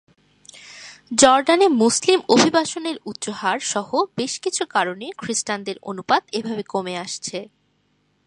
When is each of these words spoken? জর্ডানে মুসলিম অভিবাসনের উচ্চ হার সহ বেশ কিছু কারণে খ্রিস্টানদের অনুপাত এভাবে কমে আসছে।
জর্ডানে 1.17 1.67
মুসলিম 1.73 2.19
অভিবাসনের 2.29 2.97
উচ্চ 3.05 3.25
হার 3.29 3.59
সহ 3.63 3.89
বেশ 4.17 4.33
কিছু 4.39 4.63
কারণে 4.65 5.07
খ্রিস্টানদের 5.17 5.77
অনুপাত 5.81 6.23
এভাবে 6.31 6.63
কমে 6.63 6.93
আসছে। 6.97 7.37